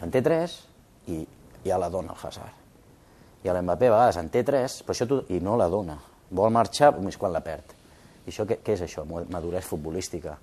en 0.00 0.10
té 0.14 0.22
3 0.24 0.56
i 1.12 1.20
ja 1.68 1.76
la 1.76 1.90
dona 1.92 2.14
el 2.16 2.26
Hazard. 2.26 2.56
I 3.44 3.48
l'Mbappé 3.52 3.88
a 3.88 3.92
vegades 3.98 4.16
en 4.20 4.28
té 4.32 4.40
3, 4.44 4.80
però 4.86 4.96
això 4.96 5.06
tu, 5.08 5.20
i 5.32 5.38
no 5.44 5.58
la 5.60 5.68
dona. 5.68 5.98
Vol 6.30 6.50
marxar 6.54 6.92
només 6.96 7.16
quan 7.18 7.32
la 7.32 7.40
perd. 7.44 7.76
I 8.30 8.32
això 8.32 8.46
què, 8.46 8.60
què 8.64 8.78
és 8.78 8.84
això? 8.86 9.02
Maduresa 9.04 9.66
futbolística. 9.66 10.36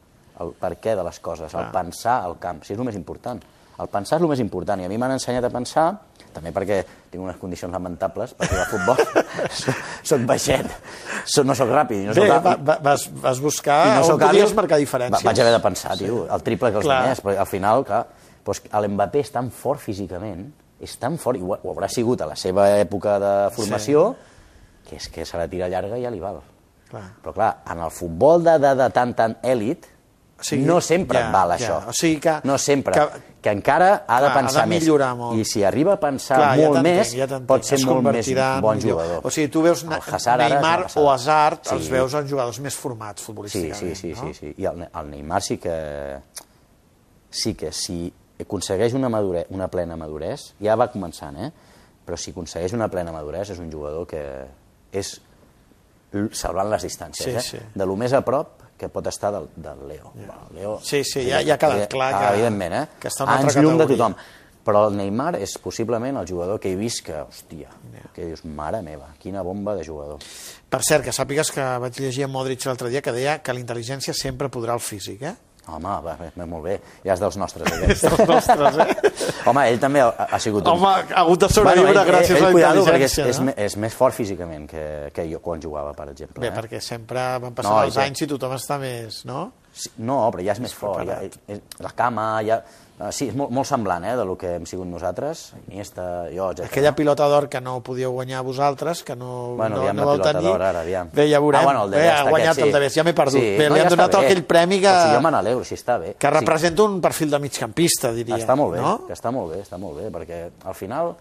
El 0.44 0.51
per 0.60 0.75
què 0.78 0.94
de 1.00 1.06
les 1.07 1.19
coses, 1.24 1.54
el 1.57 1.72
pensar 1.74 2.19
al 2.28 2.36
camp. 2.38 2.60
Si 2.68 2.75
és 2.75 2.80
el 2.80 2.86
més 2.86 3.00
important. 3.00 3.39
El 3.78 3.89
pensar 3.94 4.18
és 4.19 4.25
el 4.25 4.30
més 4.30 4.42
important. 4.44 4.81
I 4.81 4.86
a 4.86 4.92
mi 4.92 4.98
m'han 5.00 5.16
ensenyat 5.16 5.45
a 5.48 5.51
pensar, 5.54 5.88
també 6.34 6.51
perquè 6.54 6.81
tinc 7.10 7.24
unes 7.24 7.38
condicions 7.42 7.74
lamentables 7.74 8.34
per 8.38 8.50
jugar 8.51 8.66
a 8.66 8.69
futbol. 8.69 9.01
soc, 9.63 9.81
soc 10.12 10.25
baixet, 10.30 10.69
soc, 11.25 11.45
no 11.48 11.56
soc 11.57 11.72
ràpid. 11.74 12.04
No 12.10 12.13
Bé, 12.18 12.28
soc, 12.28 12.45
va, 12.45 12.56
va, 12.69 12.78
vas, 12.86 13.07
vas 13.24 13.42
buscar 13.42 13.80
i 13.88 13.95
no 13.95 14.13
on 14.13 14.22
podies 14.22 14.54
marcar 14.57 14.78
va- 14.78 14.84
diferències. 14.84 15.25
Vaig 15.25 15.42
haver 15.45 15.54
de 15.56 15.62
pensar, 15.63 15.95
tio, 15.98 16.24
el 16.30 16.45
triple 16.45 16.74
que 16.74 16.81
els 16.81 16.89
Clar. 16.89 17.00
diners, 17.06 17.24
però 17.25 17.38
al 17.45 17.50
final, 17.50 17.86
clar, 17.88 18.04
doncs 18.45 18.62
l'Mbappé 18.86 19.24
és 19.25 19.34
tan 19.34 19.50
fort 19.54 19.81
físicament, 19.81 20.45
és 20.81 20.98
tan 21.01 21.18
fort, 21.22 21.39
i 21.39 21.45
ho, 21.45 21.56
ho 21.57 21.74
haurà 21.74 21.89
sigut 21.89 22.22
a 22.22 22.30
la 22.30 22.38
seva 22.38 22.68
època 22.78 23.18
de 23.22 23.34
formació, 23.57 24.12
que 24.88 25.00
és 25.01 25.10
que 25.13 25.25
se 25.25 25.38
la 25.42 25.48
tira 25.50 25.69
llarga 25.69 25.98
i 25.98 26.06
ja 26.06 26.13
li 26.13 26.22
val. 26.22 26.38
Clar. 26.89 27.04
Però 27.24 27.34
clar, 27.34 27.51
en 27.72 27.80
el 27.84 27.92
futbol 27.92 28.44
de, 28.44 28.57
de, 28.60 28.75
de 28.75 28.89
tan 28.95 29.13
tan 29.16 29.38
èlit, 29.44 29.86
O 30.39 30.44
sigui, 30.45 30.66
no 30.69 30.75
sempre 30.80 31.18
ja, 31.18 31.25
et 31.25 31.34
val 31.34 31.50
ja. 31.50 31.56
això. 31.57 31.78
O 31.89 31.94
sigui 31.98 32.19
que- 32.22 32.39
no 32.44 32.57
sempre. 32.57 32.94
que- 32.94 33.25
Que, 33.42 33.51
encara 33.51 34.04
ha 34.07 34.19
de 34.22 34.28
Clar, 34.28 34.31
ha 34.31 34.34
pensar 34.42 34.63
de 34.66 34.69
més. 34.69 34.88
molt. 35.16 35.38
I 35.39 35.45
si 35.45 35.63
arriba 35.63 35.94
a 35.94 36.00
pensar 36.00 36.38
Clar, 36.38 36.57
ja 36.60 36.63
molt 36.68 36.74
t'entenc, 36.84 36.98
més, 36.98 37.12
ja 37.16 37.39
pot 37.48 37.63
ser 37.63 37.75
Es 37.80 37.86
molt 37.86 38.01
més 38.04 38.30
bon 38.62 38.81
jugador. 38.81 39.22
O 39.24 39.30
sigui, 39.31 39.48
tu 39.48 39.62
veus 39.62 39.84
El 39.84 39.94
Hazard 39.94 40.42
Neymar 40.42 40.88
o 40.95 41.10
Hazard, 41.12 41.60
Sí. 41.63 41.75
els 41.75 41.89
veus 41.89 42.13
en 42.13 42.28
jugadors 42.30 42.60
més 42.60 42.75
formats 42.75 43.22
Sí, 43.22 43.25
futbolísticament. 43.25 43.95
sí, 43.95 43.95
sí, 43.95 44.13
no? 44.13 44.28
sí, 44.28 44.34
sí. 44.34 44.54
I 44.57 44.66
el, 44.66 44.88
el 44.94 45.10
Neymar 45.10 45.42
sí 45.42 45.57
que, 45.57 46.18
sí 47.30 47.54
que 47.56 47.72
si 47.72 48.12
aconsegueix 48.39 48.94
una, 48.94 49.10
madure, 49.10 49.45
una 49.50 49.68
plena 49.68 49.95
maduresa, 49.98 50.54
ja 50.62 50.75
va 50.75 50.89
començant, 50.92 51.38
eh? 51.39 51.51
però 52.06 52.18
si 52.18 52.31
aconsegueix 52.31 52.74
una 52.74 52.88
plena 52.89 53.12
maduresa 53.12 53.54
és 53.54 53.60
un 53.60 53.72
jugador 53.72 54.06
que 54.07 54.22
és 54.92 55.22
salvant 56.31 56.69
les 56.71 56.83
distàncies, 56.83 57.25
Sí, 57.44 57.57
eh? 57.57 57.59
sí. 57.62 57.65
de 57.75 57.86
lo 57.86 57.95
més 58.00 58.13
a 58.13 58.21
prop 58.25 58.62
que 58.77 58.88
pot 58.89 59.06
estar 59.07 59.31
del, 59.33 59.48
del 59.56 59.88
Leo. 59.88 60.12
Yeah. 60.15 60.38
Leo 60.54 60.80
Sí, 60.83 61.04
sí, 61.04 61.25
ja- 61.30 61.42
ja 61.44 61.56
ha 61.56 61.57
quedat 61.57 61.89
clar 61.89 62.13
ah, 62.13 62.19
que- 62.19 62.33
Evidentment, 62.36 62.74
eh? 62.74 62.88
que 63.00 63.07
està 63.09 63.24
en 63.25 63.30
una 63.30 63.39
altra 63.42 63.62
llum 63.62 63.77
de 63.77 63.88
tothom. 63.88 64.15
Però 64.67 64.82
el 64.89 64.98
Neymar 64.98 65.38
és 65.39 65.53
possiblement 65.63 66.17
el 66.20 66.27
jugador 66.27 66.60
que 66.60 66.72
he 66.74 66.75
vist 66.75 67.00
que, 67.05 67.13
hòstia, 67.15 67.70
que 68.13 68.25
dius, 68.25 68.43
mare 68.43 68.82
meva, 68.84 69.13
quina 69.17 69.41
bomba 69.41 69.74
de 69.75 69.86
jugador. 69.88 70.20
Per 70.70 70.82
cert, 70.84 71.05
que 71.05 71.13
sàpigues 71.15 71.51
que 71.55 71.63
vaig 71.79 71.96
llegir 72.03 72.25
a 72.25 72.27
Modric 72.27 72.65
l'altre 72.67 72.89
dia 72.91 73.01
que 73.01 73.13
deia 73.15 73.38
que 73.41 73.53
la 73.53 73.62
intel·ligència 73.62 74.13
sempre 74.13 74.50
podrà 74.51 74.74
el 74.75 74.82
físic, 74.84 75.22
eh? 75.24 75.36
Home, 75.67 75.83
va, 76.05 76.13
va, 76.15 76.45
molt 76.47 76.63
bé, 76.63 76.77
ja 77.03 77.13
és 77.13 77.19
dels 77.19 77.36
nostres. 77.38 77.67
Aquest. 77.75 78.05
Els 78.07 78.21
nostres, 78.29 78.77
eh? 78.79 79.12
Home, 79.51 79.65
ell 79.67 79.79
també 79.83 80.00
ha, 80.01 80.07
ha 80.31 80.39
sigut... 80.39 80.63
un- 80.63 80.77
Home, 80.77 80.93
ha 81.12 81.21
hagut 81.25 81.41
de 81.43 81.50
sobreviure 81.51 81.91
ell, 81.91 82.00
gràcies 82.07 82.38
ell, 82.38 82.43
a 82.43 82.47
la 82.47 82.51
cuidado, 82.55 82.86
perquè 82.88 83.09
és, 83.09 83.17
intel·ligència, 83.17 83.27
és, 83.33 83.39
no? 83.41 83.45
me- 83.50 83.55
és 83.67 83.77
més 83.83 83.97
fort 84.00 84.15
físicament 84.15 84.67
que, 84.71 84.86
que 85.13 85.27
jo 85.31 85.41
quan 85.43 85.62
jugava, 85.62 85.91
per 85.97 86.07
exemple. 86.13 86.39
Bé, 86.45 86.47
eh? 86.53 86.55
perquè 86.55 86.79
sempre 86.83 87.25
van 87.43 87.53
passant 87.57 87.74
No, 87.75 87.83
els 87.83 87.95
que- 88.00 88.05
anys 88.07 88.24
i 88.24 88.29
tothom 88.31 88.55
està 88.55 88.79
més, 88.79 89.21
no? 89.27 89.50
Sí, 89.77 89.91
no, 90.01 90.24
però 90.34 90.41
ja 90.43 90.53
és 90.55 90.60
més 90.63 90.74
fort. 90.74 91.05
Ja, 91.05 91.22
és, 91.22 91.62
la 91.84 91.91
cama, 91.93 92.41
ja... 92.43 92.57
eh, 93.00 93.12
Sí, 93.13 93.27
és 93.29 93.36
molt, 93.38 93.51
molt 93.53 93.67
semblant, 93.69 94.01
eh, 94.10 94.15
de 94.17 94.24
lo 94.25 94.34
que 94.36 94.55
hem 94.55 94.63
sigut 94.65 94.88
nosaltres. 94.89 95.51
Iniesta, 95.67 96.25
jo, 96.34 96.48
etc. 96.51 96.65
Aquella 96.65 96.96
pilota 96.98 97.27
d'or 97.29 97.46
que 97.48 97.62
no 97.62 97.75
podíeu 97.86 98.10
guanyar 98.15 98.41
vosaltres, 98.41 99.03
que 99.05 99.15
no, 99.15 99.53
Bueno, 99.55 99.77
no, 99.84 99.93
no 99.93 100.05
vau 100.07 100.17
tenir. 100.19 100.50
ara, 100.55 100.79
aviam. 100.81 101.12
Bé, 101.13 101.27
ja 101.29 101.38
veurem. 101.39 101.62
Ah, 101.62 101.65
bueno, 101.69 101.84
el 101.86 101.91
de 101.91 101.98
Bé, 102.01 102.07
ha 102.10 102.15
aquest, 102.24 102.29
guanyat 102.31 102.55
sí. 102.55 102.62
el 102.65 102.72
de 102.74 102.79
Best, 102.79 102.96
ja 102.98 103.03
m'he 103.05 103.13
perdut. 103.13 103.38
Sí, 103.39 103.53
Bé, 103.60 103.69
no, 103.69 103.75
li 103.75 103.81
ja 103.81 103.86
han 103.86 103.93
donat 103.93 104.12
bé. 104.17 104.25
aquell 104.25 104.43
premi 104.50 104.79
que, 104.81 104.89
O 104.89 105.01
sigui, 105.03 105.13
jo 105.15 105.22
me 105.22 105.31
n'alegro, 105.38 105.63
si 105.63 105.75
està 105.75 106.00
bé. 106.01 106.15
que 106.17 106.27
Sí. 106.27 106.34
representa 106.39 106.84
un 106.89 107.00
perfil 107.00 107.29
de 107.29 107.39
migcampista, 107.46 108.12
diria. 108.13 108.36
Està 108.41 108.55
molt 108.57 108.74
bé, 108.74 108.81
No? 108.81 109.05
que 109.05 109.13
està 109.13 109.31
molt 109.31 109.53
bé, 109.53 109.62
està 109.62 109.77
molt 109.77 110.01
bé, 110.01 110.10
perquè 110.12 110.50
al 110.65 110.74
final, 110.74 111.13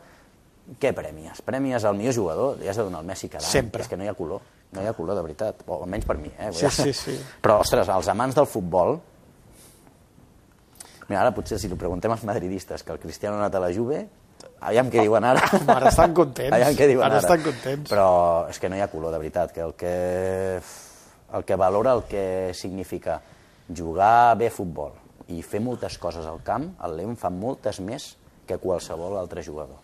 què 0.80 0.94
premies? 0.94 1.42
Premies 1.42 1.84
al 1.84 1.94
millor 1.94 2.14
jugador, 2.14 2.56
li 2.58 2.68
has 2.68 2.76
de 2.76 2.82
donar 2.88 3.00
el 3.00 3.06
Messi 3.06 3.28
cada 3.28 3.44
any. 3.44 3.52
Sempre. 3.52 3.82
És 3.82 3.88
que 3.88 3.96
no 3.98 4.02
hi 4.04 4.08
ha 4.08 4.14
color, 4.14 4.40
no 4.72 4.82
hi 4.82 4.88
ha 4.88 4.94
color, 4.96 5.16
de 5.16 5.22
veritat, 5.24 5.62
o 5.66 5.82
almenys 5.82 6.06
per 6.08 6.16
mi. 6.18 6.30
Eh? 6.38 6.50
Sí, 6.52 6.70
sí, 6.70 6.92
sí. 6.96 7.16
Però, 7.44 7.60
ostres, 7.64 7.88
els 7.92 8.08
amants 8.12 8.36
del 8.38 8.48
futbol... 8.50 8.98
Mira, 11.06 11.20
ara 11.22 11.30
potser 11.30 11.60
si 11.62 11.68
li 11.70 11.76
preguntem 11.78 12.10
als 12.10 12.24
madridistes 12.26 12.82
que 12.82 12.90
el 12.90 12.98
Cristiano 12.98 13.36
ha 13.36 13.44
anat 13.44 13.54
a 13.54 13.60
la 13.62 13.68
Juve, 13.70 14.00
aviam 14.58 14.88
què 14.90 15.04
diuen 15.06 15.22
ara. 15.22 15.44
Ara 15.76 15.92
estan 15.92 16.14
contents. 16.16 16.50
Aviam 16.56 16.74
què 16.74 16.88
diuen 16.90 17.06
Ara 17.06 17.20
ara. 17.20 17.22
estan 17.22 17.44
contents. 17.44 17.92
Però 17.92 18.08
és 18.50 18.58
que 18.58 18.70
no 18.72 18.74
hi 18.74 18.82
ha 18.82 18.90
color, 18.90 19.14
de 19.14 19.20
veritat, 19.22 19.54
que 19.54 19.62
el 19.62 19.76
que, 19.78 19.94
el 21.38 21.46
que 21.46 21.58
valora 21.62 21.94
el 21.94 22.02
que 22.10 22.24
significa 22.58 23.20
jugar 23.70 24.34
bé 24.38 24.50
a 24.50 24.54
futbol 24.54 24.98
i 25.30 25.40
fer 25.46 25.60
moltes 25.62 25.94
coses 25.98 26.26
al 26.26 26.42
camp, 26.46 26.72
el 26.86 26.98
Leo 26.98 27.10
en 27.10 27.18
fa 27.18 27.30
moltes 27.30 27.78
més 27.82 28.16
que 28.46 28.58
qualsevol 28.62 29.16
altre 29.18 29.42
jugador. 29.46 29.78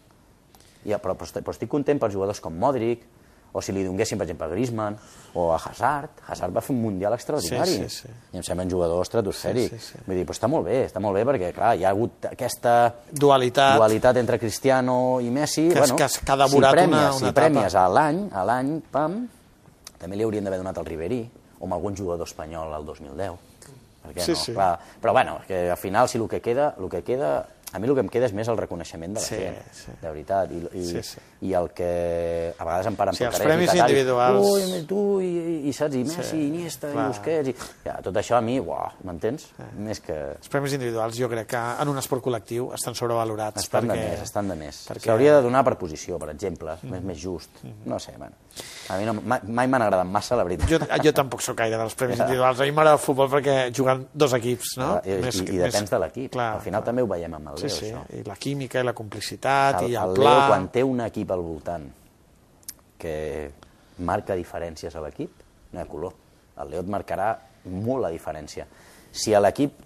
Ja, 0.83 0.99
però, 0.99 1.15
però, 1.15 1.55
estic, 1.55 1.71
content 1.71 2.03
pels 2.03 2.15
jugadors 2.15 2.43
com 2.43 2.55
Modric 2.59 3.07
o 3.55 3.61
si 3.61 3.73
li 3.73 3.83
donguessin, 3.85 4.17
per 4.19 4.25
exemple, 4.27 4.47
a 4.47 4.51
Griezmann 4.51 4.97
o 5.35 5.53
a 5.53 5.57
Hazard. 5.57 6.11
Hazard 6.27 6.55
va 6.57 6.61
fer 6.65 6.75
un 6.75 6.81
Mundial 6.83 7.13
extraordinari. 7.13 7.71
Sí, 7.71 7.89
sí, 7.89 8.03
sí. 8.07 8.09
I 8.33 8.39
em 8.41 8.43
sembla 8.43 8.65
un 8.65 8.71
jugador 8.71 9.03
estratosfèric. 9.03 9.71
Sí, 9.71 9.79
sí, 9.79 9.93
sí. 9.93 9.99
Vull 10.07 10.17
dir, 10.17 10.25
però 10.27 10.37
està 10.39 10.49
molt 10.49 10.65
bé, 10.67 10.79
està 10.87 11.01
molt 11.01 11.15
bé 11.19 11.25
perquè, 11.29 11.53
clar, 11.53 11.75
hi 11.77 11.85
ha 11.85 11.91
hagut 11.91 12.25
aquesta 12.31 12.95
Dualitat. 13.13 13.77
dualitat 13.77 14.17
entre 14.17 14.39
Cristiano 14.39 15.21
i 15.21 15.29
Messi. 15.31 15.69
Que 15.69 15.79
bueno, 15.81 15.97
que 15.97 16.07
que 16.25 16.33
ha 16.33 16.37
devorat 16.37 16.71
si 16.71 16.77
premies, 16.77 16.89
una- 16.99 17.09
una 17.11 17.13
si 17.19 17.25
etapa. 17.25 17.41
premies 17.41 17.75
a 17.75 17.89
l'any, 17.89 18.29
a 18.33 18.45
l'any, 18.45 18.81
pam, 18.91 19.29
també 19.99 20.17
li 20.17 20.23
haurien 20.25 20.45
d'haver 20.45 20.59
donat 20.59 20.79
al 20.79 20.85
Ribery 20.87 21.23
o 21.61 21.65
amb 21.65 21.75
algun 21.75 21.95
jugador 21.97 22.27
espanyol 22.27 22.73
al 22.75 22.85
2010. 22.87 23.33
Per 24.03 24.13
què 24.15 24.21
Sí, 24.25 24.33
no? 24.33 24.37
sí. 24.37 24.53
Clar, 24.53 24.79
però 25.01 25.13
bueno, 25.13 25.39
que 25.47 25.71
al 25.71 25.77
final 25.77 26.09
si 26.09 26.19
el 26.19 26.29
que 26.29 26.41
queda, 26.41 26.75
el 26.79 26.89
que 26.89 27.03
queda 27.05 27.47
a 27.73 27.79
mi 27.81 27.89
el 27.89 27.95
que 27.97 28.03
em 28.05 28.09
queda 28.13 28.27
és 28.29 28.35
més 28.37 28.49
el 28.53 28.59
reconeixement 28.61 29.15
de 29.17 29.21
la 29.21 29.27
Sí, 29.27 29.37
gent, 29.41 29.57
sí. 29.73 29.93
de 30.03 30.09
veritat. 30.11 30.51
I, 30.53 30.61
i, 30.79 30.85
Sí, 30.91 31.03
sí. 31.03 31.23
I 31.49 31.55
el 31.59 31.71
que 31.73 31.89
a 32.59 32.65
vegades 32.69 32.87
em 32.91 32.97
paren 32.99 33.17
Sí, 33.17 33.25
els 33.25 33.33
paperets 33.39 33.49
premis 33.49 33.73
i 33.73 33.79
tal, 33.79 33.89
i, 33.89 33.93
individuals. 33.93 34.51
Ui, 34.53 34.83
tu, 34.91 35.01
i, 35.25 35.32
i, 35.73 35.77
saps, 35.77 35.97
i 35.97 36.03
Messi, 36.05 36.25
Sí, 36.29 36.39
i 36.45 36.49
Iniesta, 36.53 36.91
clar. 36.93 37.07
i 37.09 37.13
Busquets, 37.15 37.49
i... 37.51 37.55
Ja, 37.87 37.97
tot 38.05 38.21
això 38.21 38.37
a 38.37 38.43
mi, 38.45 38.59
uau, 38.61 38.93
m'entens? 39.09 39.49
Més 39.81 40.03
que... 40.05 40.17
Els 40.37 40.53
premis 40.53 40.77
individuals 40.77 41.17
jo 41.19 41.31
crec 41.33 41.49
que 41.55 41.63
en 41.83 41.91
un 41.91 41.99
esport 42.01 42.23
col·lectiu 42.25 42.69
estan 42.77 42.95
sobrevalorats. 42.99 43.65
Estan 43.65 43.89
perquè... 43.89 43.97
de 43.97 44.11
més, 44.13 44.23
estan 44.29 44.53
de 44.53 44.59
més. 44.61 44.83
perquè- 44.93 45.09
S'hauria 45.09 45.39
de 45.39 45.47
donar 45.49 45.65
per 45.67 45.75
posició, 45.81 46.21
per 46.23 46.31
exemple, 46.35 46.77
mm. 46.83 46.93
més, 46.95 47.07
més 47.11 47.23
just. 47.25 47.63
No 47.89 47.99
sé, 48.03 48.15
bueno. 48.21 48.37
A 48.93 48.99
mi 49.01 49.07
no, 49.09 49.15
mai, 49.25 49.67
m'han 49.67 49.87
agradat 49.87 50.07
massa, 50.13 50.37
la 50.37 50.45
veritat. 50.45 50.69
Jo, 50.69 50.79
jo 51.07 51.13
tampoc 51.17 51.41
sóc 51.41 51.57
gaire 51.63 51.79
dels 51.81 51.95
premis 51.97 52.21
individuals. 52.21 52.61
A 52.61 52.67
mi 52.69 52.75
m'agrada 52.77 52.99
el 52.99 53.03
futbol 53.03 53.31
perquè 53.33 53.57
juguen 53.73 54.05
dos 54.13 54.35
equips, 54.37 54.75
no? 54.83 54.91
I, 55.09 55.17
i, 55.23 55.33
i 55.57 55.63
depèns 55.63 55.89
de 55.95 56.01
l'equip. 56.03 56.33
Clar, 56.37 56.51
Al 56.59 56.65
final 56.67 56.85
també 56.85 57.03
ho 57.07 57.09
veiem 57.09 57.39
amb 57.39 57.55
el 57.55 57.63
Sí, 57.63 57.71
Leo, 57.71 57.79
sí, 57.79 57.89
això. 57.95 58.03
i 58.21 58.23
la 58.29 58.37
química 58.37 58.83
i 58.83 58.85
la 58.85 58.93
complicitat 58.99 59.81
El, 59.81 59.95
i 59.95 59.97
el, 59.97 60.13
el 60.13 60.21
pla... 60.21 60.35
Leo, 60.37 60.47
quan 60.53 60.69
té 60.75 60.85
un 60.85 61.01
equip 61.07 61.33
al 61.33 61.41
voltant 61.47 61.89
que 63.03 63.15
marca 64.03 64.35
diferències 64.39 64.95
a 64.97 65.01
l'equip, 65.05 65.41
no 65.73 65.81
hi 65.81 65.83
ha 65.83 65.89
color. 65.91 66.15
El 66.63 66.71
Leo 66.71 66.85
et 66.85 66.91
marcarà 66.93 67.33
molt 67.65 68.05
la 68.05 68.11
diferència. 68.13 68.67
Si 69.13 69.35
a 69.35 69.41
l'equip 69.41 69.79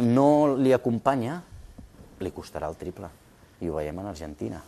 no 0.00 0.54
li 0.56 0.72
acompanya, 0.74 1.40
li 2.20 2.32
costarà 2.34 2.68
el 2.70 2.78
triple. 2.80 3.10
I 3.60 3.70
ho 3.70 3.76
veiem 3.78 3.98
en 4.02 4.10
Argentina. 4.10 4.60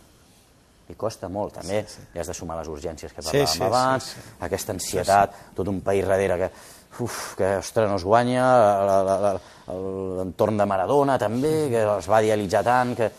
Li 0.87 0.95
costa 0.95 1.27
molt, 1.27 1.57
també. 1.59 1.81
Sí, 1.83 1.97
sí. 1.97 2.07
Hi 2.15 2.21
has 2.21 2.29
de 2.31 2.35
sumar 2.37 2.55
les 2.61 2.69
urgències 2.71 3.11
que 3.11 3.21
Sí, 3.21 3.27
parlàvem 3.27 3.47
sí, 3.51 3.57
sí, 3.57 3.63
abans, 3.65 4.11
sí. 4.13 4.21
aquesta 4.47 4.73
ansietat, 4.73 5.39
tot 5.57 5.67
un 5.67 5.81
país 5.83 6.07
darrere 6.07 6.37
que, 6.39 6.49
uf, 7.03 7.17
que 7.35 7.57
ostres, 7.59 7.89
no 7.91 7.97
es 7.99 8.05
guanya, 8.07 8.45
l'entorn 9.67 10.57
de 10.57 10.65
Maradona 10.69 11.17
també, 11.19 11.67
que 11.73 11.83
es 11.97 12.07
va 12.07 12.21
idealitzar 12.23 12.63
tant, 12.63 12.95
que 12.95 13.09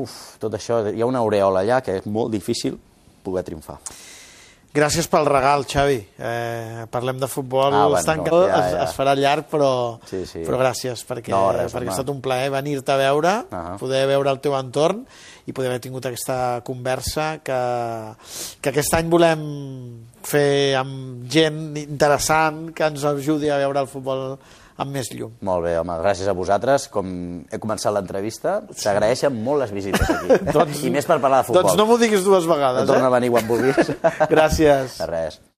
uf, 0.00 0.16
tot 0.42 0.58
això, 0.58 0.80
hi 0.90 1.02
ha 1.04 1.06
una 1.06 1.22
aureola 1.22 1.62
allà 1.62 1.80
que 1.84 2.00
és 2.00 2.06
molt 2.10 2.32
difícil 2.34 2.80
poder 3.22 3.44
triomfar. 3.46 3.78
Gràcies 4.74 5.06
pel 5.06 5.22
regal, 5.30 5.62
Xavi. 5.70 6.00
Eh, 6.18 6.86
parlem 6.90 7.20
de 7.22 7.28
futbol, 7.30 7.70
Ah, 7.72 7.84
bueno, 7.86 7.98
es, 8.00 8.04
tanca, 8.08 8.30
no, 8.32 8.40
ja, 8.48 8.56
es, 8.58 8.72
ja. 8.74 8.82
es 8.88 8.94
farà 8.96 9.12
llarg, 9.14 9.44
però, 9.48 10.00
Sí, 10.10 10.24
sí. 10.26 10.40
però 10.42 10.58
gràcies, 10.58 11.04
perquè, 11.06 11.30
No, 11.30 11.52
res, 11.52 11.70
perquè 11.72 11.82
home. 11.86 11.90
ha 11.92 11.94
estat 11.94 12.10
un 12.10 12.20
plaer 12.20 12.50
venir-te 12.50 12.90
a 12.90 12.96
veure, 12.96 13.34
Ah. 13.52 13.76
poder 13.78 14.04
veure 14.08 14.30
el 14.30 14.40
teu 14.40 14.56
entorn 14.58 15.06
i 15.46 15.52
poder 15.52 15.68
haver 15.70 15.80
tingut 15.80 16.04
aquesta 16.06 16.60
conversa 16.64 17.38
que, 17.44 18.16
que 18.60 18.68
aquest 18.70 18.94
any 18.94 19.08
volem 19.08 19.44
fer 20.24 20.74
amb 20.74 21.22
gent 21.30 21.76
interessant 21.76 22.72
que 22.74 22.82
ens 22.84 23.04
ajudi 23.04 23.50
a 23.50 23.58
veure 23.58 23.78
el 23.78 23.86
futbol 23.86 24.38
amb 24.76 24.90
més 24.94 25.10
llum. 25.14 25.32
Molt 25.46 25.64
bé, 25.66 25.76
home, 25.80 25.96
gràcies 26.02 26.28
a 26.30 26.34
vosaltres. 26.36 26.88
Com 26.92 27.08
he 27.50 27.60
començat 27.62 27.94
l'entrevista, 27.94 28.60
s'agraeixen 28.74 29.34
molt 29.44 29.64
les 29.64 29.74
visites 29.76 30.04
aquí. 30.10 30.38
Doncs- 30.56 30.84
I 30.84 30.92
més 30.94 31.06
per 31.08 31.20
parlar 31.22 31.42
de 31.42 31.50
futbol. 31.50 31.62
Doncs 31.68 31.78
no 31.80 31.86
m'ho 31.90 31.98
diguis 32.00 32.24
dues 32.26 32.46
vegades, 32.50 32.86
Torna 32.90 33.08
a 33.08 33.12
eh? 33.12 33.16
venir 33.18 33.32
quan 33.34 33.48
vulguis. 33.50 33.94
Gràcies. 34.30 34.98
De 35.00 35.10
res. 35.10 35.40